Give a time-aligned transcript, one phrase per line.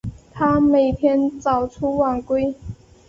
[0.31, 2.55] 他每天早出晚归